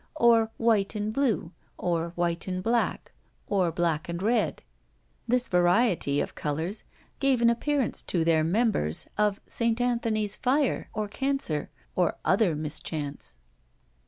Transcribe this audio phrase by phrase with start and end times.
[0.15, 3.11] Or white and blue, or white and black,
[3.45, 4.63] or black and red;
[5.27, 6.83] this variety of colours
[7.19, 9.79] gave an appearance to their members of St.
[9.79, 13.37] Anthony's fire, or cancer, or other mischance!